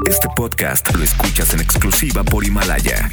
[0.00, 3.08] Este podcast lo escuchas en exclusiva por Himalaya.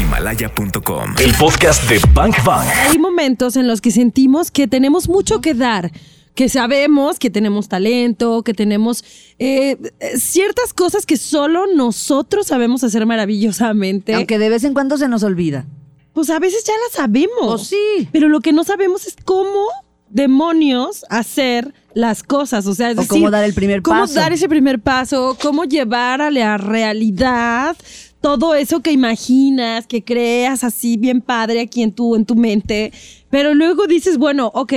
[0.00, 1.14] Himalaya.com.
[1.22, 2.66] El podcast de Bank Bank.
[2.88, 5.92] Hay momentos en los que sentimos que tenemos mucho que dar,
[6.34, 9.04] que sabemos que tenemos talento, que tenemos
[9.38, 9.76] eh,
[10.16, 14.14] ciertas cosas que solo nosotros sabemos hacer maravillosamente.
[14.14, 15.66] Aunque de vez en cuando se nos olvida.
[16.14, 17.30] Pues a veces ya las sabemos.
[17.40, 18.08] Oh, sí.
[18.10, 19.66] Pero lo que no sabemos es cómo
[20.08, 24.14] demonios hacer las cosas, o sea, es O decir, cómo dar el primer cómo paso.
[24.14, 27.76] dar ese primer paso, cómo llevar a la realidad
[28.20, 32.92] todo eso que imaginas, que creas así bien padre aquí en tu en tu mente,
[33.30, 34.72] pero luego dices, bueno, ok,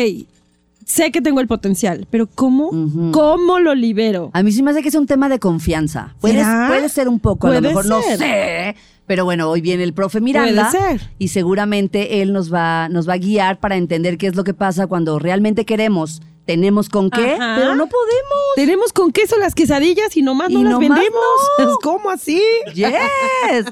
[0.85, 2.69] sé que tengo el potencial, pero ¿cómo?
[3.11, 4.29] ¿Cómo lo libero?
[4.33, 6.15] A mí sí me hace que es un tema de confianza.
[6.21, 8.75] Puede, ser un poco, a lo mejor no sé.
[9.07, 10.69] Pero bueno, hoy viene el profe Miranda.
[10.71, 11.09] Puede ser.
[11.19, 14.53] Y seguramente él nos va, nos va a guiar para entender qué es lo que
[14.53, 17.55] pasa cuando realmente queremos, tenemos con qué, Ajá.
[17.59, 18.39] pero no podemos.
[18.55, 21.21] Tenemos con queso las quesadillas y nomás no Y las nomás vendemos.
[21.59, 21.77] no.
[21.83, 22.41] ¿Cómo así?
[22.73, 22.91] Yes.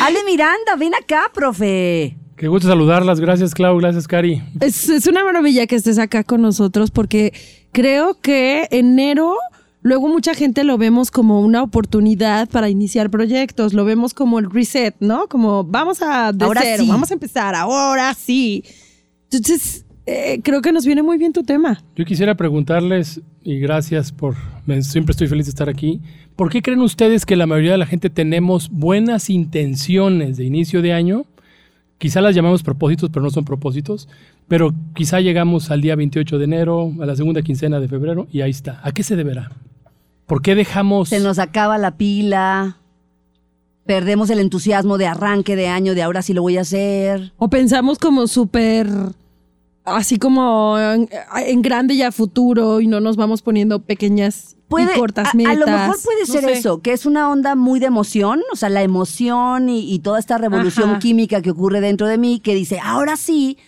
[0.00, 2.16] Ale Miranda, ven acá, profe.
[2.36, 3.20] Qué gusto saludarlas.
[3.20, 3.76] Gracias, Clau.
[3.78, 4.42] Gracias, Cari.
[4.60, 7.34] Es, es una maravilla que estés acá con nosotros porque
[7.72, 9.36] creo que enero,
[9.82, 14.50] luego mucha gente lo vemos como una oportunidad para iniciar proyectos, lo vemos como el
[14.50, 15.26] reset, ¿no?
[15.28, 16.88] Como vamos a de Ahora cero, sí.
[16.88, 18.64] vamos a empezar, ahora sí.
[19.30, 21.82] Entonces, eh, creo que nos viene muy bien tu tema.
[21.96, 24.34] Yo quisiera preguntarles, y gracias por.
[24.66, 26.00] me- siempre estoy feliz de estar aquí.
[26.36, 30.82] ¿Por qué creen ustedes que la mayoría de la gente tenemos buenas intenciones de inicio
[30.82, 31.24] de año?
[31.98, 34.08] Quizá las llamamos propósitos, pero no son propósitos.
[34.48, 38.40] Pero quizá llegamos al día 28 de enero, a la segunda quincena de febrero, y
[38.40, 38.80] ahí está.
[38.82, 39.52] ¿A qué se deberá?
[40.26, 41.10] ¿Por qué dejamos.?
[41.10, 42.78] Se nos acaba la pila.
[43.86, 47.32] Perdemos el entusiasmo de arranque de año, de ahora sí lo voy a hacer.
[47.36, 48.86] O pensamos como súper,
[49.84, 51.08] así como en,
[51.46, 55.30] en grande y a futuro y no nos vamos poniendo pequeñas Puede, y cortas a-
[55.30, 55.58] a, metas.
[55.58, 56.52] lo mejor puede No ser sé.
[56.52, 60.18] eso, que es una onda muy de emoción, o sea, la emoción y, y toda
[60.20, 60.98] esta revolución Ajá.
[61.00, 63.58] química que ocurre dentro de mí, que dice, ahora sí,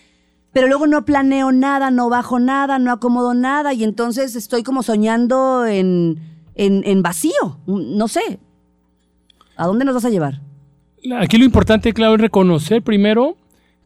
[0.53, 4.81] pero luego no planeo nada, no bajo nada, no acomodo nada, y entonces estoy como
[4.83, 6.19] soñando en,
[6.55, 8.39] en, en vacío, no sé.
[9.57, 10.41] ¿A dónde nos vas a llevar?
[11.19, 13.35] Aquí lo importante, claro, es reconocer primero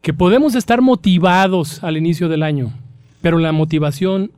[0.02, 2.72] que podemos estar motivados al inicio del año,
[3.20, 4.30] pero la motivación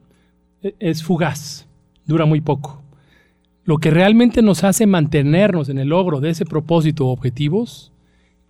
[0.63, 1.67] e- es fugaz,
[2.07, 2.81] dura muy poco.
[3.65, 7.93] Lo que realmente nos hace mantenernos en el logro de ese propósito o objetivos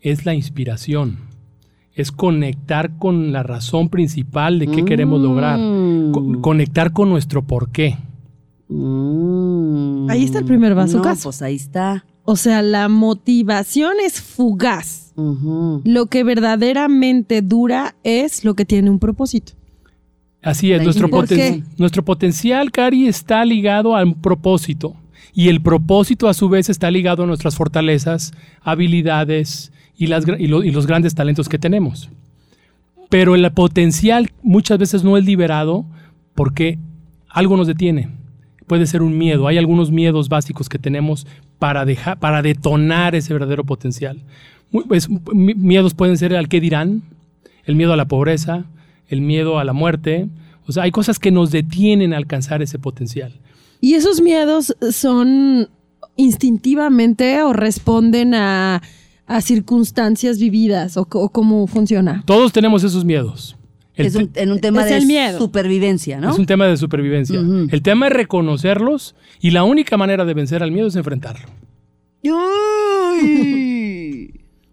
[0.01, 1.19] es la inspiración,
[1.95, 5.59] es conectar con la razón principal de qué queremos lograr,
[6.13, 7.99] co- conectar con nuestro porqué.
[8.69, 10.09] Mm.
[10.09, 12.05] Ahí está el primer vaso, No, pues ahí está.
[12.25, 15.00] O sea, la motivación es fugaz.
[15.17, 19.53] Lo que verdaderamente dura es lo que tiene un propósito.
[20.43, 21.63] Así es, nuestro, ¿Por poten- qué?
[21.77, 24.95] nuestro potencial, Cari, está ligado a un propósito.
[25.35, 28.33] Y el propósito, a su vez, está ligado a nuestras fortalezas,
[28.63, 32.09] habilidades y, las, y lo- y los grandes talentos que tenemos.
[33.11, 35.85] Pero el potencial muchas veces no es liberado
[36.35, 36.79] porque
[37.29, 38.09] algo nos detiene.
[38.67, 39.47] Puede ser un miedo.
[39.49, 41.27] Hay algunos miedos básicos que tenemos
[41.59, 44.23] para, dejar, para detonar ese verdadero potencial.
[44.73, 47.03] Mu- pues, mi- miedos pueden ser al qué dirán,
[47.65, 48.65] el miedo a la pobreza,
[49.09, 50.29] el miedo a la muerte.
[50.67, 53.33] O sea, hay cosas que nos detienen a alcanzar ese potencial.
[53.81, 55.69] Y esos miedos son
[56.17, 58.83] instintivamente o responden a,
[59.27, 62.23] a circunstancias vividas o, cómo funciona.
[62.27, 63.57] Todos tenemos esos miedos.
[63.97, 65.39] El Es un, en un tema es de el miedo.
[65.39, 66.31] supervivencia, ¿no?
[66.31, 67.41] es un tema de supervivencia.
[67.41, 71.47] El tema es reconocerlos y la única manera de vencer al miedo es enfrentarlo.
[72.23, 72.31] Uy.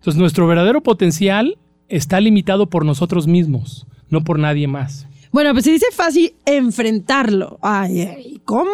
[0.08, 1.58] Entonces, nuestro verdadero potencial
[1.90, 5.06] está limitado por nosotros mismos, no por nadie más.
[5.34, 7.60] Bueno, pues se dice fácil enfrentarlo.
[7.62, 8.72] Ay, ay, ¿cómo?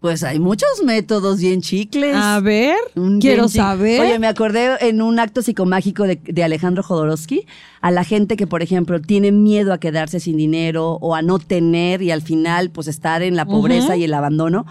[0.00, 2.16] Pues hay muchos métodos bien chicles.
[2.16, 2.74] A ver,
[3.20, 4.00] quiero saber.
[4.00, 7.46] Oye, me acordé en un acto psicomágico de, de Alejandro Jodorowsky
[7.80, 11.38] a la gente que, por ejemplo, tiene miedo a quedarse sin dinero o a no
[11.38, 14.66] tener y al final, pues, estar en la pobreza y el abandono.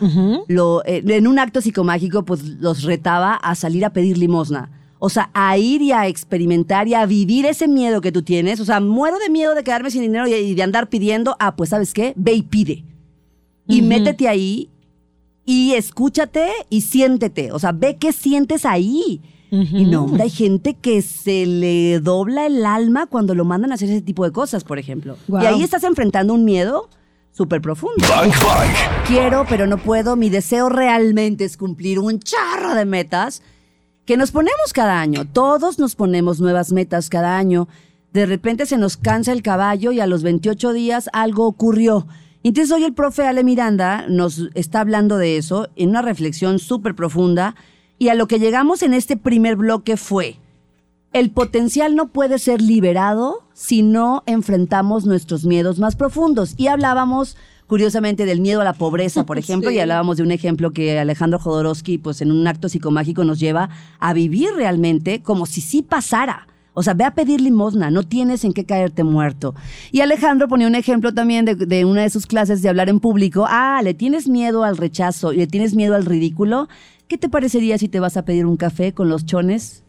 [0.50, 4.70] Lo, eh, en un acto psicomágico, pues, los retaba a salir a pedir limosna.
[5.00, 8.60] O sea, a ir y a experimentar y a vivir ese miedo que tú tienes.
[8.60, 11.36] O sea, muero de miedo de quedarme sin dinero y, de andar pidiendo.
[11.40, 12.14] Ah, pues, ¿sabes qué?
[12.16, 12.84] Ve y pide.
[13.68, 14.70] Y métete ahí
[15.46, 17.52] y escúchate y siéntete.
[17.52, 19.22] O sea, ve qué sientes ahí.
[19.52, 23.90] Y no, hay gente que se le dobla el alma cuando lo mandan a hacer
[23.90, 25.18] ese tipo de cosas, por ejemplo.
[25.30, 26.90] Y ahí estás enfrentando un miedo
[27.32, 28.06] súper profundo.
[28.10, 29.06] Bank Bank.
[29.08, 30.16] Quiero, pero no puedo.
[30.16, 33.42] Mi deseo realmente es cumplir un charro de metas
[34.06, 35.26] que nos ponemos cada año.
[35.26, 37.68] Todos nos ponemos nuevas metas cada año.
[38.14, 42.08] De repente se nos cansa el caballo y a los 28 días algo ocurrió.
[42.44, 46.96] Entonces hoy el profe Ale Miranda nos está hablando de eso en una reflexión súper
[46.96, 47.56] profunda
[47.98, 50.38] y a lo que llegamos en este primer bloque fue,
[51.14, 56.56] el potencial no puede ser liberado si no enfrentamos nuestros miedos más profundos.
[56.58, 59.76] Y hablábamos curiosamente del miedo a la pobreza, por ejemplo, Sí.
[59.78, 63.70] y hablábamos de un ejemplo que Alejandro Jodorowsky, pues en un acto psicomágico nos lleva
[64.00, 66.48] a vivir realmente como si sí pasara.
[66.78, 69.56] O sea, ve a pedir limosna, no tienes en qué caerte muerto.
[69.94, 73.00] Y Alejandro ponía un ejemplo también de, de una de sus clases de hablar en
[73.00, 73.46] público.
[73.48, 76.68] Ah, le tienes miedo al rechazo y le tienes miedo al ridículo.
[77.08, 79.85] ¿Qué te parecería si te vas a pedir un café con los chones?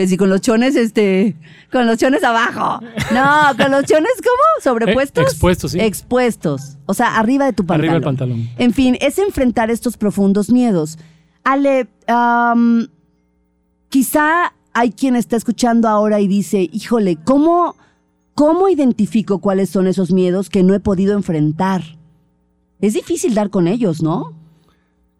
[0.00, 1.36] Decir, con los chones, este,
[1.70, 2.80] con los chones abajo.
[3.12, 4.62] No, con los chones, ¿cómo?
[4.62, 5.24] ¿Sobrepuestos?
[5.24, 5.80] Eh, expuestos, sí.
[5.80, 6.76] Expuestos.
[6.86, 7.80] O sea, arriba de tu pantalón.
[7.80, 8.48] Arriba del pantalón.
[8.58, 10.98] En fin, es enfrentar estos profundos miedos.
[11.44, 11.88] Ale,
[13.88, 17.76] quizá hay quien está escuchando ahora y dice, híjole, ¿cómo,
[18.34, 21.82] ¿cómo identifico cuáles son esos miedos que no he podido enfrentar?
[22.80, 24.32] Es difícil dar con ellos, ¿no?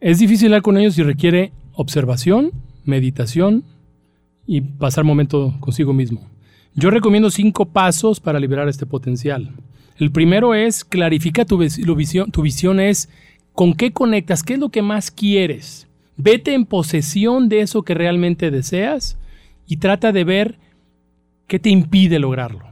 [0.01, 2.51] Es difícil hablar con ellos y requiere observación,
[2.85, 3.65] meditación
[4.47, 6.21] y pasar momento consigo mismo.
[6.75, 9.51] Yo recomiendo cinco pasos para liberar este potencial.
[9.99, 12.31] El primero es clarifica tu, visión.
[12.31, 13.09] Tu visión es
[13.53, 15.87] con qué conectas, qué es lo que más quieres.
[16.17, 19.19] Vete en posesión de eso que realmente deseas
[19.67, 20.59] y trata de ver
[21.47, 22.65] qué te impide lograrlo.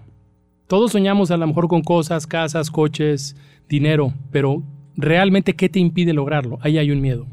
[0.66, 3.36] Todos soñamos a lo mejor con cosas, casas, coches,
[3.68, 4.62] dinero, pero
[4.96, 6.58] realmente qué te impide lograrlo.
[6.62, 7.26] Ahí hay un miedo.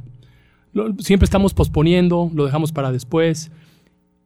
[1.00, 3.52] Siempre estamos posponiendo, lo dejamos para después.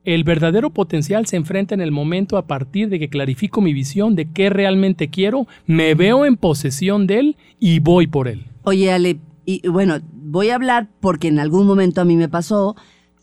[0.04, 4.16] El verdadero potencial se enfrenta en el momento a partir de que clarifico mi visión
[4.16, 8.46] de qué realmente quiero, me veo en posesión de él y voy por él.
[8.64, 12.76] Oye, Ale, y bueno, voy a hablar porque en algún momento a mí me pasó,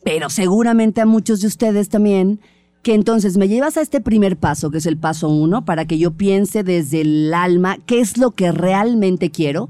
[0.04, 2.40] pero seguramente a muchos de ustedes también,
[2.82, 5.98] que entonces me llevas a este primer paso, que es el paso uno, para que
[5.98, 9.68] yo piense desde el alma qué es lo que realmente quiero.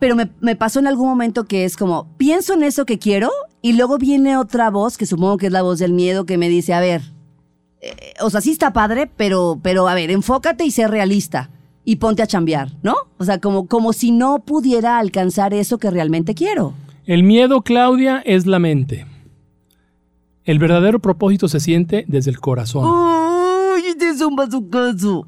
[0.00, 3.30] Pero me, me pasó en algún momento que es como, pienso en eso que quiero
[3.62, 6.48] y luego viene otra voz, que supongo que es la voz del miedo, que me
[6.48, 7.02] dice, a ver,
[7.80, 11.50] eh, o sea, sí está padre, pero, pero a ver, enfócate y sé realista
[11.84, 12.94] y ponte a chambear, ¿no?
[13.18, 16.74] O sea, como, como si no pudiera alcanzar eso que realmente quiero.
[17.06, 19.06] El miedo, Claudia, es la mente.
[20.44, 22.84] El verdadero propósito se siente desde el corazón.
[22.84, 25.26] ¡Uy, es un bazucazo!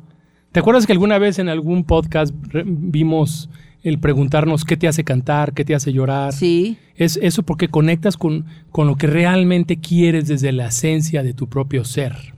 [0.53, 2.35] ¿Te acuerdas que alguna vez en algún podcast
[2.65, 3.49] vimos
[3.83, 6.33] el preguntarnos qué te hace cantar, qué te hace llorar?
[6.33, 6.77] Sí.
[6.95, 11.49] Es eso porque conectas con, con lo que realmente quieres desde la esencia de tu
[11.49, 12.35] propio ser.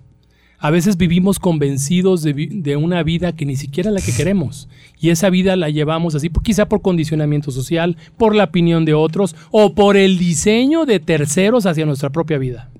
[0.59, 4.69] A veces vivimos convencidos de, de una vida que ni siquiera la que queremos.
[4.99, 9.37] Y esa vida la llevamos así, quizá por condicionamiento social, por la opinión de otros
[9.51, 12.71] o por el diseño de terceros hacia nuestra propia vida.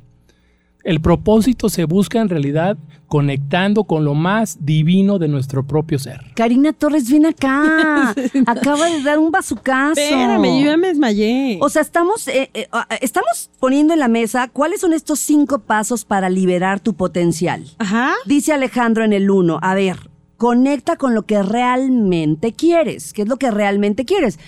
[0.85, 2.77] El propósito se busca en realidad
[3.09, 6.21] conectando con lo más divino de nuestro propio ser.
[6.35, 8.15] Karina Torres, ven acá.
[8.47, 9.99] Acaba de dar un bazucazo.
[9.99, 11.59] Espérame, yo ya me desmayé.
[11.63, 15.61] O sea, estamos, eh, eh, ah, estamos poniendo en la mesa cuáles son estos cinco
[15.61, 17.65] pasos para liberar tu potencial.
[17.79, 18.13] Ajá.
[18.27, 23.15] Dice Alejandro en el 1, a ver, conecta con lo que realmente quieres.
[23.15, 24.39] ¿Qué es lo que realmente quieres?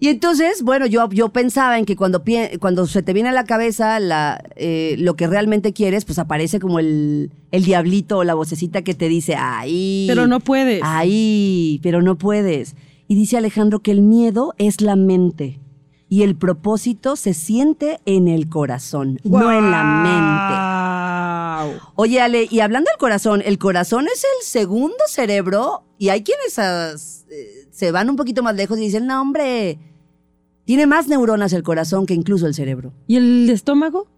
[0.00, 3.32] Y entonces, bueno, yo, yo pensaba en que cuando, pie- cuando se te viene a
[3.32, 8.24] la cabeza la, eh, lo que realmente quieres, pues aparece como el, el diablito o
[8.24, 10.04] la vocecita que te dice, ay.
[10.08, 10.80] Pero no puedes.
[10.84, 12.74] Ay, pero no puedes.
[13.08, 15.60] Y dice Alejandro que el miedo es la mente
[16.08, 21.80] y el propósito se siente en el corazón, no en la mente.
[21.94, 26.58] Oye, Ale, y hablando del corazón, el corazón es el segundo cerebro y hay quienes
[27.70, 29.78] se van un poquito más lejos y dicen, no, hombre,
[30.64, 32.92] tiene más neuronas el corazón que incluso el cerebro.
[33.06, 34.08] ¿Y el estómago?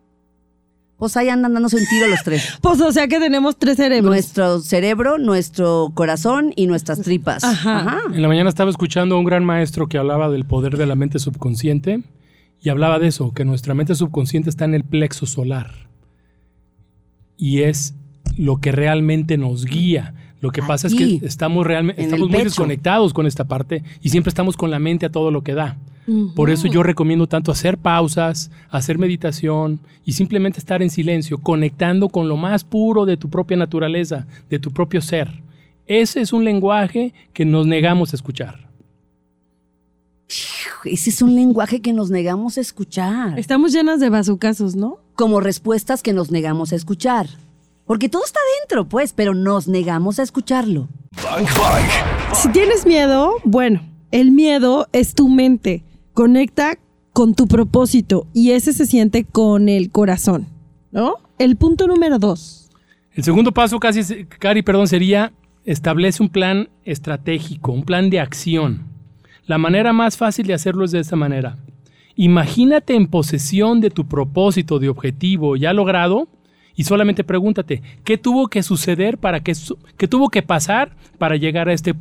[0.99, 2.59] Pues ahí andan dándose un tiro los tres.
[2.63, 4.11] Pues o sea que tenemos tres cerebros.
[4.11, 7.45] Nuestro cerebro, nuestro corazón y nuestras tripas.
[7.45, 8.01] Ajá.
[8.13, 10.95] En la mañana estaba escuchando a un gran maestro que hablaba del poder de la
[10.95, 12.03] mente subconsciente
[12.61, 15.87] y hablaba de eso, que nuestra mente subconsciente está en el plexo solar
[17.37, 17.95] y es
[18.37, 20.15] lo que realmente nos guía.
[20.41, 24.29] Lo que pasa es que estamos realmente estamos muy desconectados con esta parte y siempre
[24.29, 25.77] estamos con la mente a todo lo que da.
[26.37, 32.09] Por eso yo recomiendo tanto hacer pausas, hacer meditación y simplemente estar en silencio, conectando
[32.09, 35.43] con lo más puro de tu propia naturaleza, de tu propio ser.
[35.87, 38.67] Ese es un lenguaje que nos negamos a escuchar.
[40.85, 43.39] Ese es un lenguaje que nos negamos a escuchar.
[43.39, 44.99] Estamos llenas de bazucazos, ¿no?
[45.15, 47.29] Como respuestas que nos negamos a escuchar.
[47.87, 50.89] Porque todo está dentro, pues, pero nos negamos a escucharlo.
[51.23, 52.35] Bang Bang.
[52.35, 55.85] Si tienes miedo, bueno, el miedo es tu mente.
[56.13, 56.79] Conecta
[57.13, 60.49] con tu propósito y ese se siente con el corazón,
[60.91, 61.15] ¿no?
[61.39, 62.71] El punto número dos.
[63.13, 65.33] El segundo paso, casi, Cari, perdón, sería
[65.65, 68.85] establece un plan estratégico, un plan de acción.
[69.47, 71.57] La manera más fácil de hacerlo es de esta manera.
[72.17, 76.29] Imagínate en posesión de tu propósito, de objetivo ya logrado
[76.77, 79.55] y solamente pregúntate, ¿qué tuvo que suceder para que,
[79.97, 81.95] qué tuvo que pasar para llegar a este,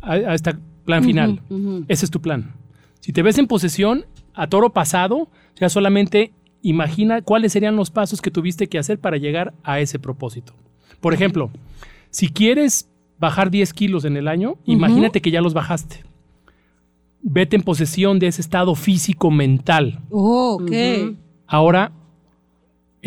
[0.00, 0.54] a, a este
[0.84, 1.40] plan final?
[1.86, 2.54] Ese es tu plan.
[3.00, 5.28] Si te ves en posesión, a toro pasado,
[5.60, 6.32] ya solamente
[6.62, 10.54] imagina cuáles serían los pasos que tuviste que hacer para llegar a ese propósito.
[11.00, 11.50] Por ejemplo,
[12.10, 16.04] si quieres bajar 10 kilos en el año, imagínate que ya los bajaste.
[17.22, 20.00] Vete en posesión de ese estado físico mental.
[20.10, 21.16] Oh, ok.
[21.46, 21.92] Ahora,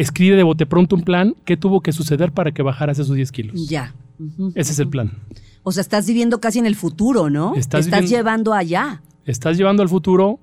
[0.01, 3.31] escribe de bote pronto un plan que tuvo que suceder para que bajaras esos 10
[3.31, 3.67] kilos.
[3.69, 3.93] Ya.
[4.55, 5.11] Ese es el plan.
[5.63, 7.53] O sea, estás viviendo casi en el futuro, ¿no?
[7.55, 9.01] Estás estás viviendo- llevando allá.
[9.25, 10.39] Estás llevando al futuro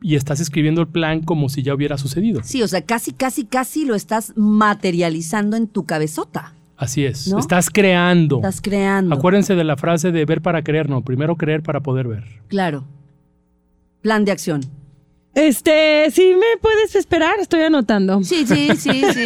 [0.00, 2.40] y estás escribiendo el plan como si ya hubiera sucedido.
[2.44, 6.54] Sí, o sea, casi, casi, casi lo estás materializando en tu cabezota.
[6.76, 7.26] Así es.
[7.28, 7.38] ¿No?
[7.40, 8.36] Estás creando.
[8.36, 9.14] Estás creando.
[9.14, 12.24] Acuérdense de la frase de ver para creer, no, primero creer para poder ver.
[12.46, 12.84] Claro.
[14.02, 14.60] Plan de acción.
[15.38, 18.22] Este, sí me puedes esperar, estoy anotando.
[18.24, 19.24] Sí, sí, sí, sí.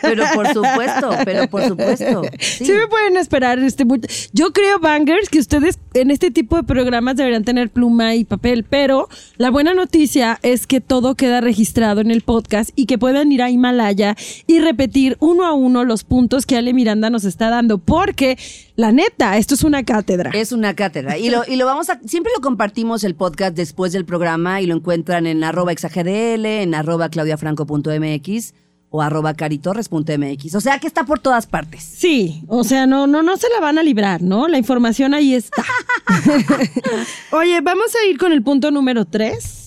[0.00, 2.22] Pero por supuesto, pero por supuesto.
[2.38, 2.66] Sí.
[2.66, 2.72] Sí.
[2.72, 3.58] me pueden esperar.
[3.58, 3.84] Este,
[4.32, 8.64] yo creo, Bangers, que ustedes en este tipo de programas deberían tener pluma y papel,
[8.64, 13.32] pero la buena noticia es que todo queda registrado en el podcast y que puedan
[13.32, 17.50] ir a Himalaya y repetir uno a uno los puntos que Ale Miranda nos está
[17.50, 18.38] dando, porque
[18.76, 20.30] la neta, esto es una cátedra.
[20.34, 21.18] Es una cátedra.
[21.18, 24.66] Y lo, y lo vamos a, siempre lo compartimos el podcast después del programa y
[24.66, 28.54] lo encuentran en arroba exagdl, en arroba claudiafranco.mx
[28.90, 30.54] o arroba caritorres.mx.
[30.54, 31.82] O sea que está por todas partes.
[31.82, 34.46] Sí, o sea, no, no, no se la van a librar, ¿no?
[34.46, 35.64] La información ahí está.
[37.32, 39.64] Oye, vamos a ir con el punto número tres.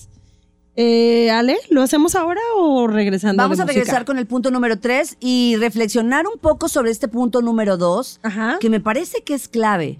[0.80, 3.42] Eh, Ale, ¿lo hacemos ahora o regresando?
[3.42, 7.42] Vamos a regresar con el punto número 3 y reflexionar un poco sobre este punto
[7.42, 8.58] número 2, Ajá.
[8.60, 9.98] que me parece que es clave.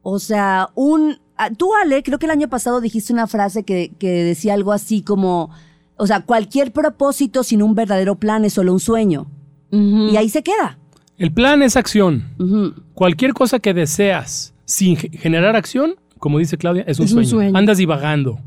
[0.00, 1.18] O sea, un...
[1.36, 4.72] ah, Tú, Ale, creo que el año pasado dijiste una frase que, que decía algo
[4.72, 5.50] así como,
[5.96, 9.26] o sea, cualquier propósito sin un verdadero plan es solo un sueño.
[9.70, 10.78] Y ahí se queda.
[11.16, 12.24] El plan es acción.
[12.94, 17.24] Cualquier cosa que deseas sin ge- generar acción, como dice Claudia, es un, Es un
[17.24, 17.56] sueño.
[17.56, 18.38] Andas divagando.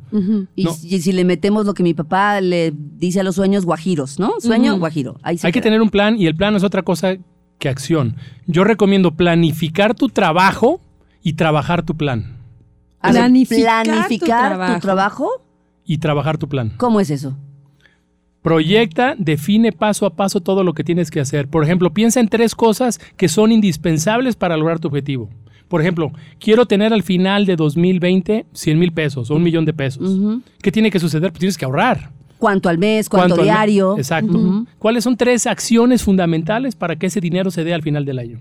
[0.55, 0.71] Y, No.
[0.73, 4.19] si, y si le metemos lo que mi papá le dice a los sueños, guajiros,
[4.19, 4.33] ¿no?
[4.39, 5.17] Sueño, guajiro.
[5.23, 7.15] Ahí se Hay que tener un plan y el plan es otra cosa
[7.57, 8.15] que acción.
[8.45, 10.79] Yo recomiendo planificar tu trabajo
[11.23, 12.34] y trabajar tu plan.
[13.09, 15.29] A ver, Planificar tu trabajo.
[15.85, 16.71] Y trabajar tu plan.
[16.77, 17.37] ¿Cómo es eso?
[18.41, 21.47] Proyecta, define paso a paso todo lo que tienes que hacer.
[21.47, 25.29] Por ejemplo, piensa en tres cosas que son indispensables para lograr tu objetivo.
[25.67, 29.73] Por ejemplo, quiero tener al final de 2020 100 mil pesos o un millón de
[29.73, 30.19] pesos.
[30.61, 31.31] ¿Qué tiene que suceder?
[31.31, 32.11] Pues tienes que ahorrar.
[32.37, 33.09] ¿Cuánto al mes?
[33.09, 33.45] ¿Cuánto, al mes?
[33.45, 33.97] diario?
[33.97, 34.65] Exacto.
[34.77, 38.39] ¿Cuáles son tres acciones fundamentales para que ese dinero se dé al final del año?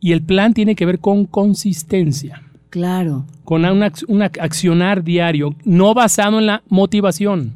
[0.00, 2.42] Y el plan tiene que ver con consistencia,
[2.80, 3.24] Claro.
[3.44, 7.54] con un ac- un ac- accionar diario, no basado en la motivación,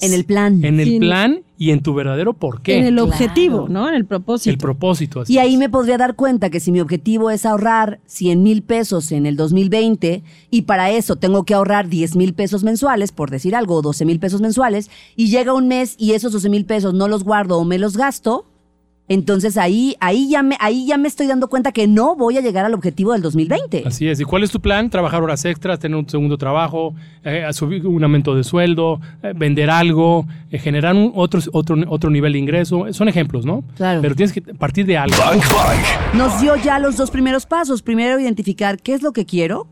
[0.00, 0.64] En el plan.
[0.64, 0.98] en el Sí.
[1.00, 3.08] plan y en tu verdadero por qué, En el Claro.
[3.08, 3.88] objetivo, ¿no?
[3.88, 4.50] En el propósito.
[4.50, 5.20] el propósito.
[5.22, 5.58] así Y ahí es.
[5.58, 9.34] me podría dar cuenta que si mi objetivo es ahorrar 100 mil pesos en el
[9.36, 13.82] 2020 y para eso tengo que ahorrar 10 mil pesos mensuales, por decir algo, o
[13.82, 17.24] 12 mil pesos mensuales, y llega un mes y esos 12 mil pesos no los
[17.24, 18.46] guardo o me los gasto,
[19.06, 22.40] entonces ahí, ahí, ya me, ahí ya me estoy dando cuenta que no voy a
[22.40, 23.84] llegar al objetivo del 2020.
[23.86, 24.18] Así es.
[24.18, 24.88] ¿Y cuál es tu plan?
[24.88, 29.68] Trabajar horas extras, tener un segundo trabajo, eh, subir un aumento de sueldo, eh, vender
[29.68, 32.90] algo, eh, generar un otro, otro, otro nivel de ingreso.
[32.94, 33.62] Son ejemplos, ¿no?
[33.76, 34.00] Claro.
[34.00, 35.16] Pero tienes que partir de algo.
[35.18, 36.14] Bank Bank.
[36.14, 37.82] Nos dio ya los dos primeros pasos.
[37.82, 39.66] Primero, identificar qué es lo que quiero.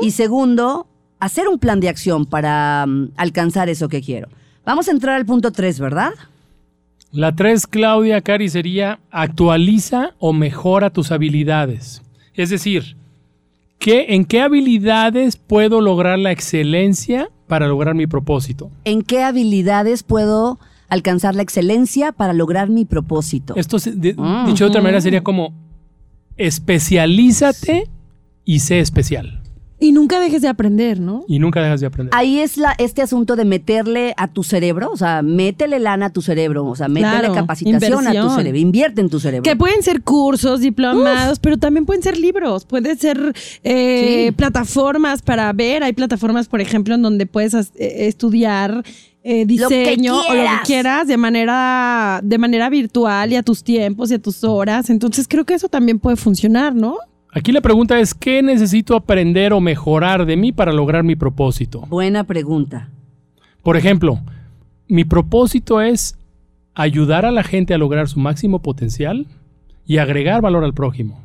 [0.00, 0.88] Y segundo,
[1.20, 4.28] hacer un plan de acción para mm, alcanzar eso que quiero.
[4.64, 6.10] Vamos a entrar al punto 3, ¿verdad?
[7.10, 12.02] La 3, Claudia Cari, sería actualiza o mejora tus habilidades.
[12.34, 12.96] Es decir,
[13.78, 18.70] ¿qué, ¿en qué habilidades puedo lograr la excelencia para lograr mi propósito?
[18.84, 20.58] ¿En qué habilidades puedo
[20.90, 23.54] alcanzar la excelencia para lograr mi propósito?
[23.56, 24.14] Esto, de-
[24.46, 25.54] dicho de otra manera, sería como
[26.36, 27.88] especialízate
[28.44, 29.40] y sé especial.
[29.80, 31.24] Y nunca dejes de aprender, ¿no?
[31.28, 32.12] Y nunca dejas de aprender.
[32.16, 36.10] Ahí es la, este asunto de meterle a tu cerebro, o sea, métele lana a
[36.10, 39.44] tu cerebro, o sea, métele Claro, capacitación a tu cerebro, invierte en tu cerebro.
[39.44, 43.32] Que pueden ser cursos, diplomados, pero también pueden ser libros, pueden ser
[43.62, 44.32] eh, Sí.
[44.32, 45.82] plataformas para ver.
[45.84, 47.70] Hay plataformas, por ejemplo, en donde puedes eh,
[48.08, 48.82] estudiar
[49.22, 50.60] eh, diseño o lo que quieras.
[50.66, 54.90] quieras de manera, de manera virtual y a tus tiempos y a tus horas.
[54.90, 56.96] Entonces creo que eso también puede funcionar, ¿no?
[57.30, 61.84] Aquí la pregunta es, ¿qué necesito aprender o mejorar de mí para lograr mi propósito?
[61.88, 62.88] Buena pregunta.
[63.62, 64.20] Por ejemplo,
[64.88, 66.16] mi propósito es
[66.74, 69.26] ayudar a la gente a lograr su máximo potencial
[69.84, 71.20] y agregar valor al prójimo.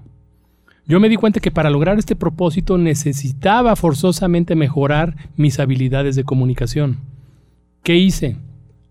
[0.86, 6.25] Yo me di cuenta que para lograr este propósito necesitaba forzosamente mejorar mis habilidades de
[6.25, 6.98] comunicación.
[7.83, 8.36] ¿Qué hice?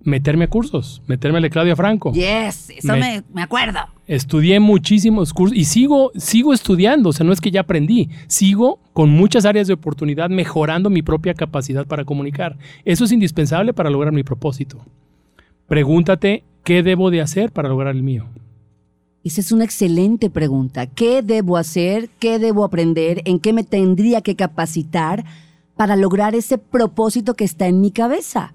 [0.04, 2.12] Meterme a cursos, meterme a la Claudia Franco.
[2.12, 3.78] Yes, eso Me- me, me acuerdo.
[4.08, 8.80] Estudié muchísimos cursos y sigo, sigo estudiando, o sea, no es que ya aprendí, sigo
[8.92, 12.56] con muchas áreas de oportunidad mejorando mi propia capacidad para comunicar.
[12.84, 14.84] Eso es indispensable para lograr mi propósito.
[15.68, 18.26] Pregúntate qué debo de hacer para lograr el mío.
[19.24, 20.86] Esa es una excelente pregunta.
[20.86, 22.08] ¿Qué debo hacer?
[22.18, 23.22] ¿Qué debo aprender?
[23.24, 25.24] ¿En qué me tendría que capacitar
[25.76, 28.52] para lograr ese propósito que está en mi cabeza?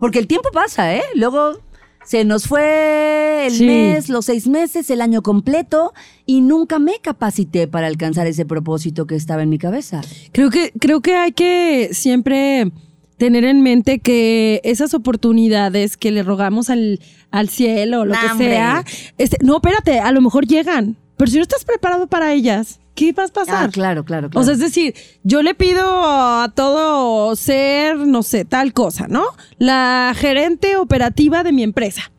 [0.00, 1.02] Porque el tiempo pasa, ¿eh?
[1.14, 1.58] Luego
[2.04, 3.66] se nos fue el Sí.
[3.66, 5.92] mes, los seis meses, el año completo
[6.26, 10.00] y nunca me capacité para alcanzar ese propósito que estaba en mi cabeza.
[10.32, 12.72] Creo que, creo que hay que siempre
[13.18, 18.38] tener en mente que esas oportunidades que le rogamos al, al cielo o lo que
[18.38, 18.82] sea,
[19.18, 23.12] este, no, espérate, a lo mejor llegan, pero si no estás preparado para ellas, ¿qué
[23.12, 23.68] vas a pasar?
[23.68, 24.40] Ah, claro, claro, claro.
[24.40, 29.24] O sea, es decir, yo le pido a todo ser, no sé, tal cosa, ¿no?
[29.58, 32.10] La gerente operativa de mi empresa.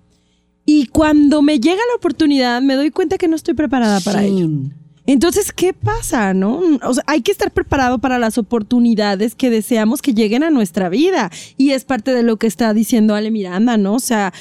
[0.65, 4.47] Y cuando me llega la oportunidad, me doy cuenta que no estoy preparada para ello.
[5.07, 6.61] Entonces, ¿qué pasa, no?
[6.83, 10.89] O sea, hay que estar preparado para las oportunidades que deseamos que lleguen a nuestra
[10.89, 11.31] vida.
[11.57, 13.95] Y es parte de lo que está diciendo Ale Miranda, ¿no?
[13.95, 14.31] O sea,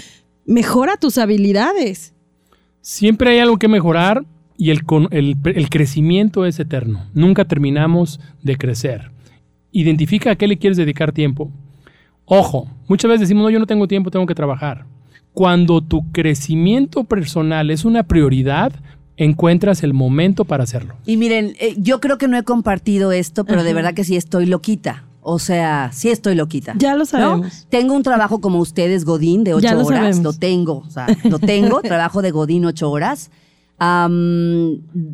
[0.45, 2.13] mejora tus habilidades.
[2.83, 4.25] Siempre hay algo que mejorar
[4.61, 7.07] y el, con- el- el crecimiento es eterno.
[7.15, 9.11] Nunca terminamos de crecer.
[9.73, 11.51] Identifica a qué le quieres dedicar tiempo.
[12.27, 14.85] Ojo, muchas veces decimos, no, yo no tengo tiempo, tengo que trabajar.
[15.33, 18.73] Cuando tu crecimiento personal es una prioridad,
[19.17, 20.95] encuentras el momento para hacerlo.
[21.07, 24.17] Y miren, eh, yo creo que no he compartido esto, pero de verdad que sí
[24.17, 25.05] estoy loquita.
[25.23, 26.75] O sea, sí estoy loquita.
[26.79, 27.05] Ya lo ¿no?
[27.07, 27.67] sabemos.
[27.69, 30.01] Tengo un trabajo como ustedes, Godín, de ocho Ya lo horas.
[30.01, 30.23] sabemos.
[30.25, 33.31] Lo tengo, o sea, lo tengo, trabajo de Godín ocho horas.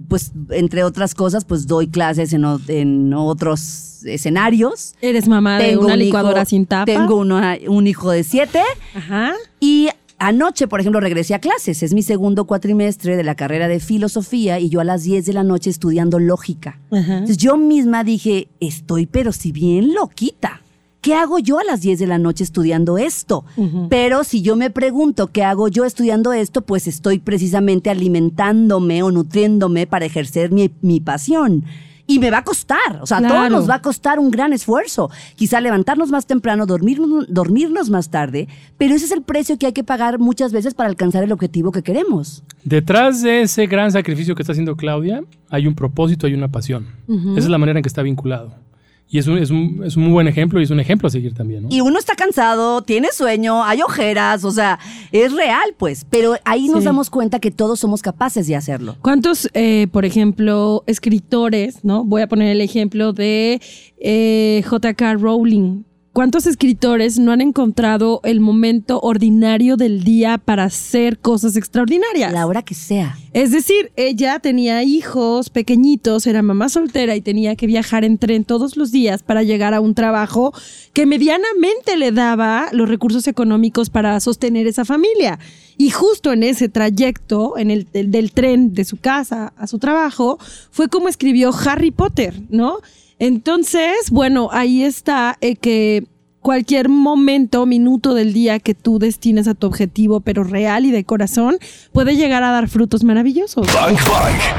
[0.09, 4.95] Pues, entre otras cosas, pues doy clases en, otros escenarios.
[5.01, 6.85] Eres mamá de una un licuadora hijo- sin tapa.
[6.85, 8.61] Tengo una- un hijo de siete.
[8.95, 9.33] Ajá.
[9.61, 11.83] Y anoche, por ejemplo, regresé a clases.
[11.83, 15.33] Es mi segundo cuatrimestre de la carrera de filosofía y yo a las 10 de
[15.33, 16.79] la noche estudiando lógica.
[16.91, 17.15] Ajá.
[17.15, 20.61] Entonces yo misma dije, estoy pero si bien loquita.
[21.06, 23.45] ¿Qué hago yo a las 10 de la noche estudiando esto?
[23.88, 29.12] Pero si yo me pregunto qué hago yo estudiando esto, pues estoy precisamente alimentándome o
[29.12, 31.64] nutriéndome para ejercer mi, mi pasión.
[32.08, 33.50] Y me va a costar, o sea, a todos Claro.
[33.56, 35.08] nos va a costar un gran esfuerzo.
[35.36, 39.73] Quizá levantarnos más temprano, dormirnos, dormirnos más tarde, pero ese es el precio que hay
[39.73, 42.42] que pagar muchas veces para alcanzar el objetivo que queremos.
[42.64, 46.86] Detrás de ese gran sacrificio que está haciendo Claudia, hay un propósito, hay una pasión.
[47.08, 48.66] Esa es la manera en que está vinculado.
[49.08, 51.10] Y es un, es un- es un muy buen ejemplo y es un ejemplo a
[51.10, 51.62] seguir también.
[51.62, 51.69] ¿no?
[51.71, 54.80] Y uno está cansado, tiene sueño, hay ojeras, o sea,
[55.12, 56.04] es real, pues.
[56.10, 56.86] Pero ahí nos Sí.
[56.86, 58.97] damos cuenta que todos somos capaces de hacerlo.
[59.02, 62.04] ¿Cuántos, eh, por ejemplo, escritores, ¿no?
[62.04, 63.60] Voy a poner el ejemplo de
[63.99, 65.14] eh, J.K.
[65.14, 65.84] Rowling.
[66.17, 72.33] ¿Cuántos escritores no han encontrado el momento ordinario del día para hacer cosas extraordinarias?
[72.33, 73.19] La hora que sea.
[73.35, 78.47] Es decir, ella tenía hijos pequeñitos, era mamá soltera y tenía que viajar en tren
[78.47, 80.55] todos los días para llegar a un trabajo
[80.95, 85.39] que medianamente le daba los recursos económicos para sostener esa familia.
[85.76, 89.79] Y justo en ese trayecto, en el del, del tren de su casa a su
[89.79, 90.39] trabajo,
[90.71, 92.79] fue como escribió Harry Potter, ¿no?
[93.19, 96.05] Entonces, bueno, ahí está eh, que
[96.41, 101.05] cualquier momento, minuto del día que tú destines a tu objetivo, pero real y de
[101.05, 101.57] corazón,
[101.93, 103.67] puede llegar a dar frutos maravillosos.
[103.75, 103.97] Bang.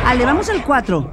[0.06, 1.12] Ale, vamos al 4.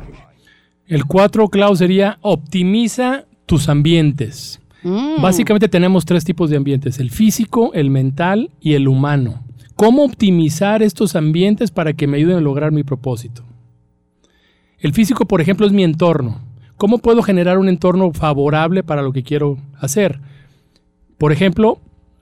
[0.86, 4.60] El 4, Clau, sería optimiza tus ambientes.
[4.82, 5.22] Mm.
[5.22, 9.44] Básicamente tenemos tres tipos de ambientes, el físico, el mental y el humano.
[9.76, 13.44] ¿Cómo optimizar estos ambientes para que me ayuden a lograr mi propósito?
[14.78, 16.40] El físico, por ejemplo, es mi entorno.
[16.76, 20.18] ¿Cómo puedo generar un entorno favorable para lo que quiero hacer?
[21.18, 21.78] Por ejemplo,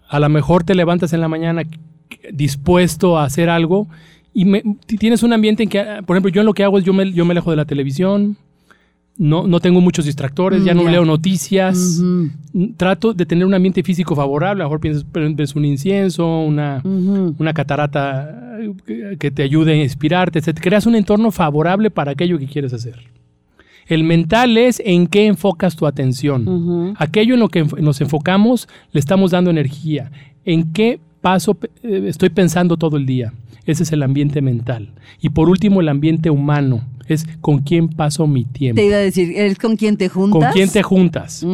[0.09, 1.63] a lo mejor te levantas en la mañana
[2.33, 3.89] dispuesto a hacer algo
[4.35, 6.85] y me- tienes un ambiente en que, por ejemplo, yo en lo que hago es
[6.85, 8.37] yo me, yo me alejo de la televisión,
[9.19, 10.91] no, no tengo muchos distractores, ya Mm, no ya.
[10.93, 12.01] leo noticias,
[12.77, 16.81] trato de tener un ambiente físico favorable, a lo mejor piensas, prendes un incienso, una,
[17.39, 20.59] una catarata eh, que- que te ayude a inspirarte, etc.
[20.61, 23.01] Creas un entorno favorable para aquello que quieres hacer.
[23.87, 26.95] El mental es en qué enfocas tu atención.
[26.99, 30.11] Aquello en lo que nos enfocamos le estamos dando energía.
[30.45, 33.33] ¿En qué paso eh, estoy pensando todo el día?
[33.65, 34.91] Ese es el ambiente mental.
[35.21, 36.85] Y por último, el ambiente humano.
[37.09, 38.81] Es con quién paso mi tiempo.
[38.81, 40.41] Te iba a decir, ¿es con quién te juntas?
[40.41, 41.45] ¿Con quién te juntas?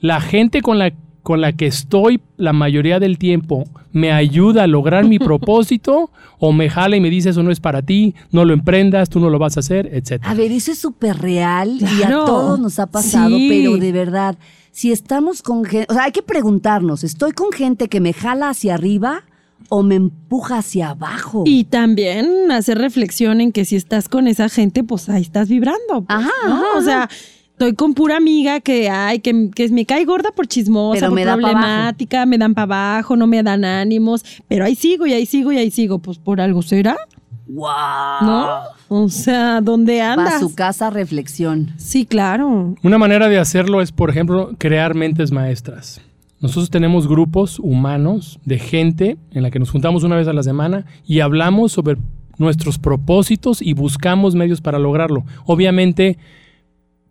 [0.00, 0.92] La gente con la
[1.24, 6.52] con la que estoy la mayoría del tiempo me ayuda a lograr mi propósito o
[6.52, 9.30] me jala y me dice eso no es para ti, no lo emprendas, tú no
[9.30, 10.22] lo vas a hacer, etc.
[10.24, 13.48] A ver, eso es súper real y a todos nos ha pasado, Sí.
[13.50, 14.36] pero de verdad,
[14.70, 18.50] si estamos con gente, o sea, hay que preguntarnos, ¿estoy con gente que me jala
[18.50, 19.24] hacia arriba
[19.70, 21.44] o me empuja hacia abajo?
[21.46, 26.04] Y también hacer reflexión en que si estás con esa gente, pues ahí estás vibrando.
[26.06, 26.54] pues, Ajá, ¿no?
[26.56, 27.08] ajá, O sea,
[27.54, 31.14] estoy con pura amiga que, ay, que, que me cae gorda por chismosa, Pero por
[31.14, 32.64] me da pa' problemática, me dan para
[32.94, 35.98] abajo, no me dan ánimos, pero ahí sigo y ahí sigo y ahí sigo.
[36.00, 36.96] Pues por algo será,
[37.46, 37.68] ¡Wow!
[38.22, 38.48] ¿no?
[38.88, 40.40] O sea, ¿dónde Va a andas?
[40.40, 41.72] su casa reflexión.
[41.76, 42.74] Sí, claro.
[42.82, 46.00] Una manera de hacerlo es, por ejemplo, crear mentes maestras.
[46.40, 50.42] Nosotros tenemos grupos humanos de gente en la que nos juntamos una vez a la
[50.42, 51.96] semana y hablamos sobre
[52.38, 55.24] nuestros propósitos y buscamos medios para lograrlo.
[55.46, 56.18] Obviamente,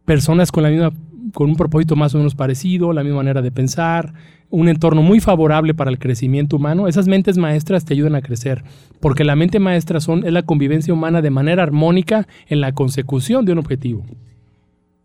[0.05, 0.91] personas con la misma
[1.33, 4.13] con un propósito más o menos parecido, la misma manera de pensar,
[4.49, 8.63] un entorno muy favorable para el crecimiento humano, esas mentes maestras te ayudan a crecer,
[8.99, 13.45] porque la mente maestra son, es la convivencia humana de manera armónica en la consecución
[13.45, 14.05] de un objetivo.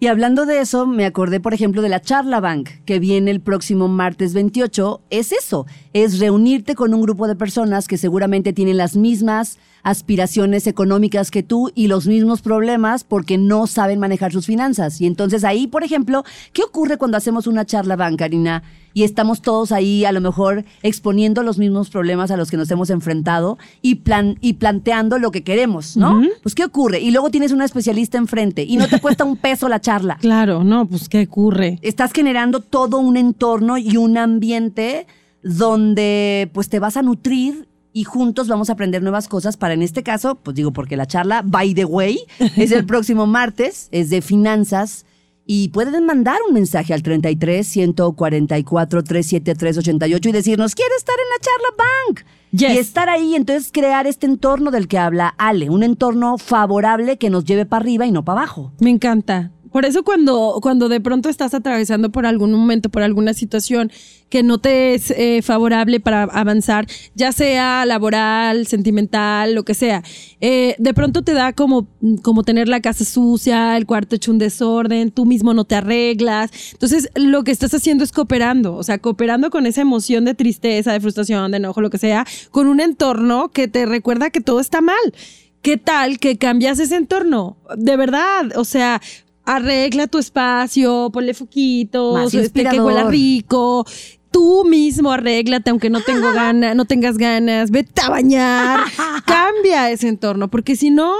[0.00, 3.40] Y hablando de eso, me acordé, por ejemplo, de la Charla Bank, que viene el
[3.40, 5.00] próximo martes 28.
[5.10, 10.68] Es eso, es reunirte con un grupo de personas que seguramente tienen las mismas aspiraciones
[10.68, 15.00] económicas que tú y los mismos problemas porque no saben manejar sus finanzas.
[15.00, 18.62] Y entonces ahí, por ejemplo, ¿qué ocurre cuando hacemos una charla bank, Karina?
[18.98, 22.68] Y estamos todos ahí a lo mejor exponiendo los mismos problemas a los que nos
[22.72, 26.20] hemos enfrentado y, plan y planteando lo que queremos, ¿no?
[26.42, 26.98] Pues ¿qué ocurre?
[26.98, 30.18] Y luego tienes una especialista enfrente y no te cuesta un peso la charla.
[30.28, 31.78] Claro, no, pues ¿qué ocurre?
[31.80, 35.06] Estás generando todo un entorno y un ambiente
[35.44, 39.82] donde pues te vas a nutrir y juntos vamos a aprender nuevas cosas para en
[39.82, 42.18] este caso, pues digo porque la charla, by the way,
[42.56, 45.06] es el próximo martes, es de finanzas
[45.50, 51.26] y pueden mandar un mensaje al 33 144 373 88 y decirnos, quiero estar en
[51.30, 52.26] la charla bank.
[52.50, 52.74] Yes.
[52.74, 57.30] Y estar ahí, entonces crear este entorno del que habla Ale, un entorno favorable que
[57.30, 58.72] nos lleve para arriba y no para abajo.
[58.78, 59.50] Me encanta.
[59.78, 63.92] Por eso cuando, cuando de pronto estás atravesando por algún momento, por alguna situación
[64.28, 70.02] que no te es eh, favorable para avanzar, ya sea laboral, sentimental, lo que sea,
[70.40, 71.86] eh, de pronto te da como,
[72.22, 76.50] como tener la casa sucia, el cuarto hecho un desorden, tú mismo no te arreglas.
[76.72, 80.92] Entonces, lo que estás haciendo es cooperando, o sea, cooperando con esa emoción de tristeza,
[80.92, 84.58] de frustración, de enojo, lo que sea, con un entorno que te recuerda que todo
[84.58, 85.14] está mal.
[85.62, 87.56] ¿Qué tal que cambias ese entorno?
[87.76, 89.00] De verdad, o sea,
[89.48, 93.86] arregla tu espacio, ponle foquitos, este, que huela rico.
[94.30, 98.80] Tú mismo arréglate, aunque no tengo gana, no tengas ganas, vete a bañar,
[99.26, 101.14] cambia ese entorno, porque si no,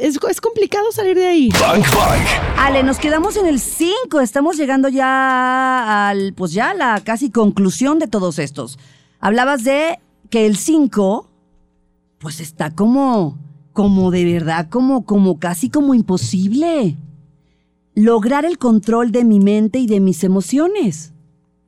[0.00, 1.48] es, es complicado salir de ahí.
[1.60, 2.22] Bang Bang.
[2.56, 4.20] Ale, nos quedamos en el 5.
[4.20, 8.78] Estamos llegando ya al, pues ya a la casi conclusión de todos estos.
[9.20, 9.98] Hablabas de
[10.30, 11.28] que el 5,
[12.18, 13.36] pues está como,
[13.74, 16.96] como de verdad, como, como casi como imposible.
[17.96, 21.12] Lograr el control de mi mente y de mis emociones.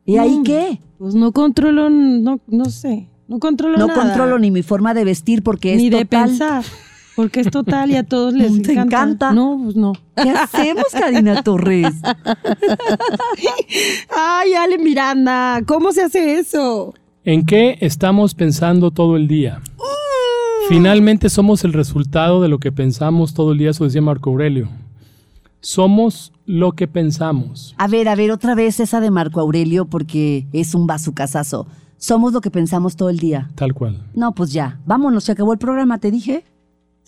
[0.05, 0.81] ¿Y ahí Mm, qué?
[0.99, 4.01] Pues no controlo, no, no sé, no controlo No nada.
[4.03, 6.29] controlo ni mi forma de vestir porque es ni de total.
[6.29, 6.65] pensar,
[7.17, 8.83] porque es total y a todos les Te encanta.
[8.83, 9.33] encanta.
[9.33, 9.93] No, pues no.
[10.23, 11.95] ¿Qué hacemos, Karina Torres?
[14.17, 16.95] Ay, Ale Miranda, ¿cómo se hace eso?
[17.25, 19.61] ¿En qué estamos pensando todo el día?
[20.69, 24.69] Finalmente somos el resultado de lo que pensamos todo el día, eso decía Marco Aurelio.
[25.61, 27.75] Somos lo que pensamos.
[27.79, 31.67] A ver, a ver, otra vez esa de Marco Aurelio porque es un bazucazazo.
[31.97, 33.51] Somos lo que pensamos todo el día.
[33.57, 34.03] Tal cual.
[34.15, 34.79] No, pues ya.
[34.87, 36.45] Vámonos, se acabó el programa, te dije.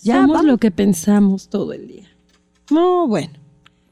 [0.03, 0.45] Ya, Somos vamos.
[0.45, 2.09] lo que pensamos todo el día.
[2.69, 3.31] No, bueno.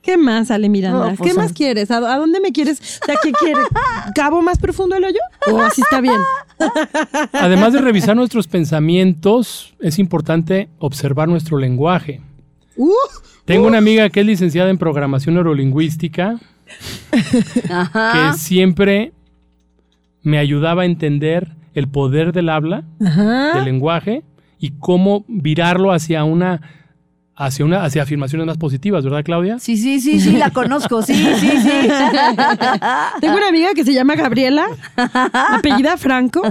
[0.02, 1.12] ¿Qué más, Ale Miranda?
[1.12, 1.92] No, pues, ¿Qué más quieres?
[1.92, 2.80] ¿A, a dónde me quieres?
[3.02, 3.66] O sea, ¿qué quieres?
[4.16, 5.20] ¿Cabo más profundo el hoyo?
[5.52, 6.20] ¿O así está bien?
[7.34, 12.22] Además de revisar nuestros pensamientos, es importante observar nuestro lenguaje.
[12.78, 12.90] Uh,
[13.54, 16.40] Tengo una amiga que es licenciada en programación neurolingüística
[17.70, 18.32] Ajá.
[18.32, 19.12] que siempre
[20.24, 23.54] me ayudaba a entender el poder del habla, ajá.
[23.56, 24.24] del lenguaje
[24.60, 26.62] y cómo virarlo hacia una
[27.36, 29.60] hacia una hacia afirmaciones más positivas, ¿verdad, Claudia?
[29.60, 31.02] Sí, sí, sí, sí, la conozco.
[31.02, 31.62] Sí, sí, sí.
[33.22, 34.66] Tengo una amiga que se llama Gabriela,
[35.34, 36.42] apellida Franco.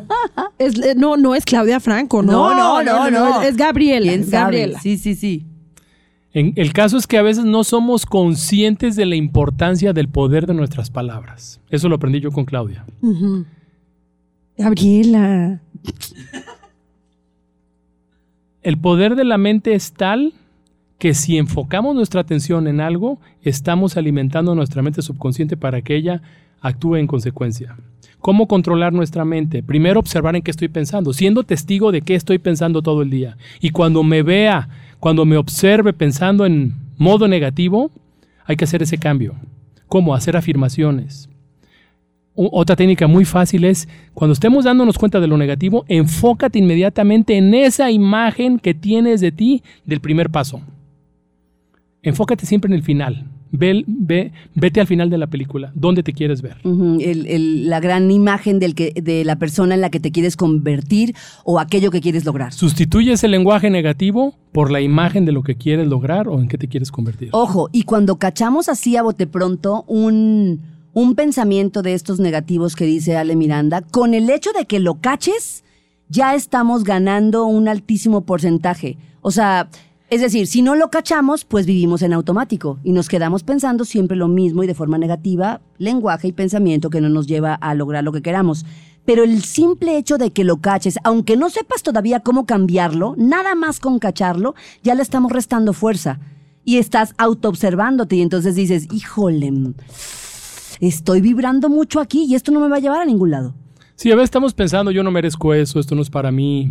[0.59, 2.33] Es- eh, no, no es Claudia Franco, no.
[2.33, 3.43] No, no, no, no.
[3.43, 4.09] Es Gabriela.
[4.09, 4.43] ¿Quién es sabe?
[4.45, 4.81] Gabriela.
[4.81, 5.45] Sí, sí, sí.
[6.35, 10.47] En- el caso es que a veces no somos conscientes de la importancia del poder
[10.47, 11.61] de nuestras palabras.
[11.71, 12.85] Eso lo aprendí yo con Claudia.
[14.57, 15.61] Gabriela.
[18.63, 20.35] El poder de la mente es tal
[20.99, 26.23] que si enfocamos nuestra atención en algo, estamos alimentando nuestra mente subconsciente para que ella
[26.61, 27.77] actúe en consecuencia.
[28.19, 29.63] ¿Cómo controlar nuestra mente?
[29.63, 33.37] Primero observar en qué estoy pensando, siendo testigo de qué estoy pensando todo el día.
[33.61, 34.69] Y cuando me vea,
[35.01, 37.91] cuando me observe pensando en modo negativo,
[38.45, 39.35] hay que hacer ese cambio.
[39.87, 40.15] ¿Cómo?
[40.15, 41.29] Hacer afirmaciones.
[42.35, 47.53] Otra técnica muy fácil es, cuando estemos dándonos cuenta de lo negativo, enfócate inmediatamente en
[47.53, 50.61] esa imagen que tienes de ti del primer paso.
[52.01, 53.27] Enfócate siempre en el final.
[53.51, 55.73] Ve, ve- vete al final de la película.
[55.75, 56.57] ¿Dónde te quieres ver?
[56.65, 60.11] Ujú, el- el- la gran imagen del que, de la persona en la que te
[60.13, 62.53] quieres convertir o aquello que quieres lograr.
[62.53, 66.59] Sustituyes el lenguaje negativo por la imagen de lo que quieres lograr o en qué
[66.59, 67.31] te quieres convertir.
[67.33, 70.61] Ojo, y cuando cachamos así a bote pronto un,
[70.93, 74.97] un pensamiento de estos negativos que dice Ale Miranda, con el hecho de que lo
[75.01, 75.65] caches,
[76.11, 78.97] ya estamos ganando un altísimo porcentaje.
[79.21, 79.69] O sea,
[80.11, 84.17] es decir, si no lo cachamos, pues vivimos en automático y nos quedamos pensando siempre
[84.17, 88.05] lo mismo y de forma negativa, lenguaje y pensamiento que no nos lleva a lograr
[88.05, 88.65] lo que queramos.
[89.05, 93.55] Pero el simple hecho de que lo caches, aunque no sepas todavía cómo cambiarlo, nada
[93.55, 96.21] más con cacharlo, ya le estamos restando fuerza.
[96.65, 99.53] Y estás autoobservándote y entonces dices, híjole,
[100.81, 103.55] estoy vibrando mucho aquí y esto no me va a llevar a ningún lado.
[103.95, 106.71] Sí, a veces estamos pensando, yo no merezco eso, esto no es para mí,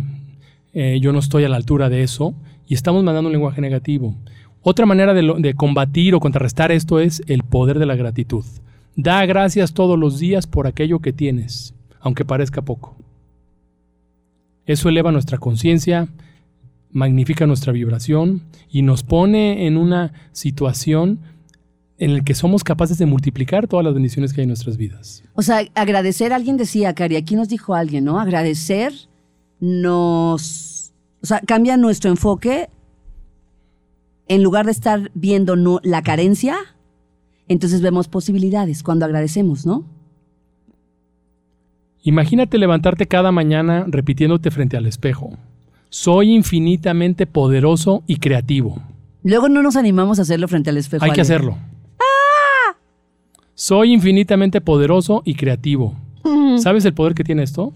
[0.72, 2.34] eh, yo no estoy a la altura de eso,
[2.68, 4.14] y estamos mandando un lenguaje negativo.
[4.62, 8.44] Otra manera de, combatir o contrarrestar esto es el poder de la gratitud.
[8.94, 12.94] Da gracias todos los días por aquello que tienes, aunque parezca poco.
[14.66, 16.08] Eso eleva nuestra conciencia,
[16.90, 21.20] magnifica nuestra vibración y nos pone en una situación
[21.98, 25.24] en la que somos capaces de multiplicar todas las bendiciones que hay en nuestras vidas.
[25.34, 28.20] O sea, agradecer, alguien decía, Cari, aquí nos dijo alguien, ¿no?
[28.20, 28.92] Agradecer
[29.60, 30.77] nos...
[31.22, 32.68] O sea, cambia nuestro enfoque.
[34.28, 36.56] En lugar de estar viendo no, la carencia,
[37.48, 39.84] entonces vemos posibilidades cuando agradecemos, ¿no?
[42.02, 45.36] Imagínate levantarte cada mañana repitiéndote frente al espejo.
[45.88, 48.82] Soy infinitamente poderoso y creativo.
[49.22, 51.04] Luego no nos animamos a hacerlo frente al espejo.
[51.04, 51.56] Hay que hacerlo.
[53.54, 55.96] Soy infinitamente poderoso y creativo.
[56.58, 57.72] ¿Sabes el poder que tiene esto?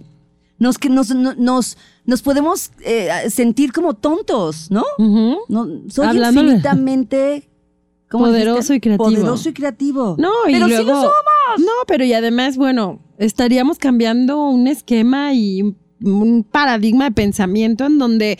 [0.63, 4.85] Nos, que nos, no- nos, nos podemos eh, sentir como tontos, ¿no?
[4.99, 5.39] Ujú.
[5.49, 6.49] no soy Hablándole.
[6.49, 7.49] infinitamente...
[8.13, 8.75] ¿cómo Poderoso dijiste?
[8.77, 9.05] y creativo.
[9.11, 10.17] Poderoso y creativo.
[10.19, 10.83] No, y Pero luego.
[10.83, 11.59] sí lo somos.
[11.59, 17.99] No, pero y además, bueno, estaríamos cambiando un esquema y un paradigma de pensamiento en
[17.99, 18.39] donde,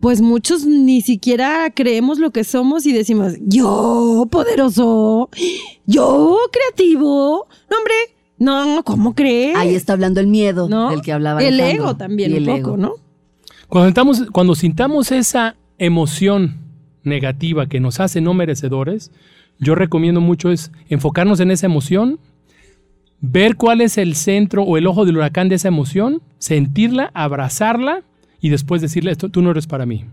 [0.00, 5.30] pues muchos ni siquiera creemos lo que somos y decimos, yo poderoso,
[5.86, 7.46] yo creativo.
[7.70, 7.94] No, hombre,
[8.38, 9.56] no, ¿cómo crees?
[9.56, 10.90] Ahí está hablando el miedo ¿No?
[10.90, 11.84] del que hablaba El Alejandro.
[11.84, 12.76] ego también, Y un el poco, ego.
[12.76, 12.92] ¿no?
[13.68, 16.56] Cuando sintamos, cuando sintamos esa emoción
[17.02, 19.10] negativa que nos hace no merecedores,
[19.58, 22.18] yo recomiendo mucho es enfocarnos en esa emoción,
[23.20, 28.02] ver cuál es el centro o el ojo del huracán de esa emoción, sentirla, abrazarla
[28.40, 30.04] y después decirle, esto, tú no eres para mí.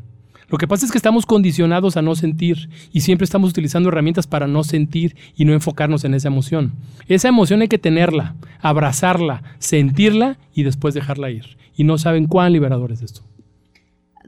[0.51, 4.27] Lo que pasa es que estamos condicionados a no sentir y siempre estamos utilizando herramientas
[4.27, 6.73] para no sentir y no enfocarnos en esa emoción.
[7.07, 11.57] Esa emoción hay que tenerla, abrazarla, sentirla y después dejarla ir.
[11.77, 13.21] Y no saben cuán liberador es esto.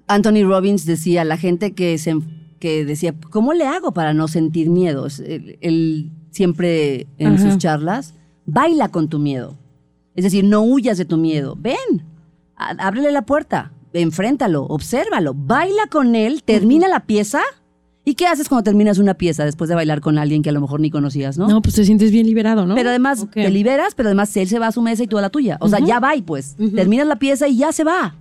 [0.07, 2.17] Anthony Robbins decía, la gente que, se,
[2.59, 5.07] que decía, ¿cómo le hago para no sentir miedo?
[5.25, 7.49] Él, él siempre en Ajá.
[7.49, 8.13] sus charlas,
[8.45, 9.57] baila con tu miedo.
[10.15, 11.57] Es decir, no huyas de tu miedo.
[11.59, 12.05] Ven,
[12.55, 17.41] ábrele la puerta, enfréntalo, obsérvalo, baila con él, termina la pieza.
[18.05, 20.59] ¿Y qué haces cuando terminas una pieza después de bailar con alguien que a lo
[20.59, 21.47] mejor ni conocías, no?
[21.47, 22.75] No, pues te sientes bien liberado, ¿no?
[22.75, 25.21] Pero además te liberas, pero además él se va a su mesa y tú a
[25.21, 25.57] la tuya.
[25.61, 26.57] O sea, ya va y pues.
[26.75, 28.15] Terminas la pieza y ya se va.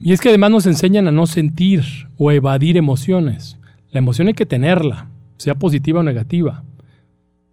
[0.00, 1.84] Y es que además nos enseñan a no sentir
[2.18, 3.58] o evadir emociones.
[3.92, 6.64] La emoción hay que tenerla, sea positiva o negativa,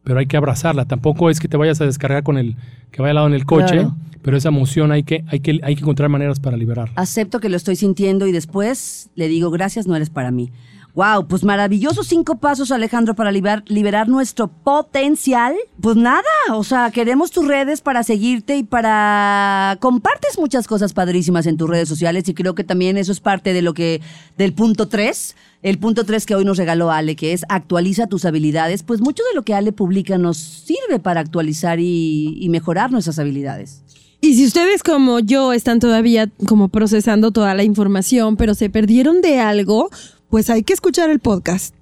[0.03, 0.85] pero hay que abrazarla.
[0.85, 2.55] Tampoco es que te vayas a descargar con el
[2.91, 3.95] que vaya al lado en el coche, Claro.
[4.21, 6.93] pero esa emoción hay que, hay, que, hay que encontrar maneras para liberarla.
[6.95, 10.51] acepto que lo estoy sintiendo y después le digo gracias, no eres para mí.
[10.93, 15.55] Wow, pues maravillosos cinco pasos, Alejandro, para liberar, nuestro potencial.
[15.79, 19.77] Pues nada, o sea, queremos tus redes para seguirte y para...
[19.79, 23.53] Compartes muchas cosas padrísimas en tus redes sociales y creo que también eso es parte
[23.53, 24.01] de lo que...
[24.37, 25.35] del punto tres.
[25.61, 28.83] El punto tres que hoy nos regaló Ale, que es actualiza tus habilidades.
[28.83, 33.83] Pues mucho de lo que Ale publica nos sirve para actualizar y mejorar nuestras habilidades.
[34.23, 39.19] Y si ustedes como yo están todavía como procesando toda la información, pero se perdieron
[39.21, 39.89] de algo,
[40.31, 41.75] pues hay que escuchar el podcast.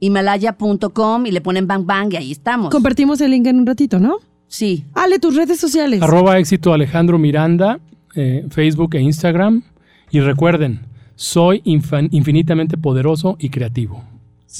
[0.00, 2.70] Himalaya.com y le ponen bang bang y ahí estamos.
[2.70, 4.18] Compartimos el link en un ratito, ¿no?
[4.48, 4.84] Sí.
[4.94, 6.02] Ale, tus redes sociales.
[6.02, 7.80] Arroba éxito Alejandro Miranda,
[8.14, 9.62] eh, Facebook e Instagram.
[10.10, 10.80] Y recuerden,
[11.14, 14.04] soy infan- infinitamente poderoso y creativo.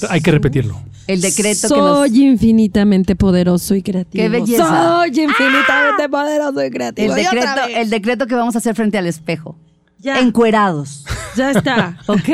[0.09, 0.79] Hay que repetirlo.
[1.07, 1.97] El decreto que nos...
[2.09, 4.21] Soy infinitamente poderoso y creativo.
[4.23, 4.67] ¡Qué belleza!
[4.67, 7.15] Soy infinitamente poderoso y creativo.
[7.15, 9.55] El decreto, el decreto que vamos a hacer frente al espejo.
[9.99, 10.19] Ya.
[10.19, 11.05] Encuerados.
[11.35, 11.97] Ya está.
[12.07, 12.29] ¿Ok?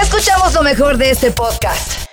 [0.00, 2.07] Escuchamos lo mejor de este podcast.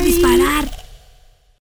[0.00, 0.77] disparar.